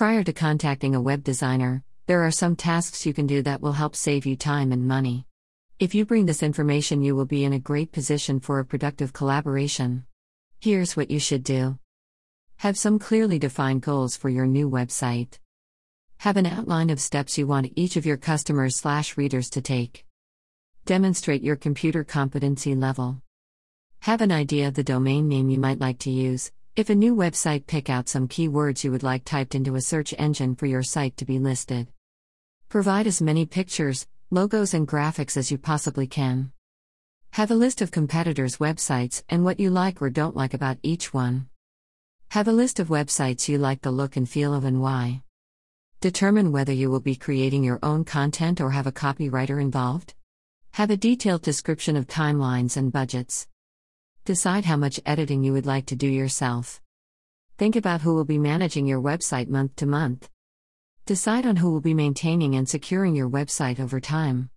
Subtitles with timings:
[0.00, 3.72] Prior to contacting a web designer, there are some tasks you can do that will
[3.72, 5.26] help save you time and money.
[5.78, 9.12] If you bring this information, you will be in a great position for a productive
[9.12, 10.06] collaboration.
[10.58, 11.78] Here's what you should do
[12.56, 15.38] Have some clearly defined goals for your new website.
[16.20, 20.06] Have an outline of steps you want each of your customers slash readers to take.
[20.86, 23.20] Demonstrate your computer competency level.
[23.98, 26.52] Have an idea of the domain name you might like to use.
[26.76, 30.14] If a new website, pick out some keywords you would like typed into a search
[30.16, 31.88] engine for your site to be listed.
[32.68, 36.52] Provide as many pictures, logos, and graphics as you possibly can.
[37.32, 41.12] Have a list of competitors' websites and what you like or don't like about each
[41.12, 41.48] one.
[42.28, 45.22] Have a list of websites you like the look and feel of and why.
[46.00, 50.14] Determine whether you will be creating your own content or have a copywriter involved.
[50.74, 53.48] Have a detailed description of timelines and budgets.
[54.24, 56.80] Decide how much editing you would like to do yourself.
[57.58, 60.30] Think about who will be managing your website month to month.
[61.04, 64.48] Decide on who will be maintaining and securing your website over time.